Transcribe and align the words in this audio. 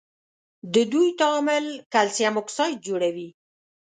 د 0.73 0.75
دوی 0.91 1.07
تعامل 1.21 1.65
کلسیم 1.93 2.35
اکساید 2.41 2.77
جوړوي. 2.87 3.29